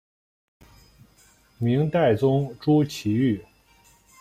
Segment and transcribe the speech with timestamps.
[1.59, 3.45] 明代宗朱祁钰。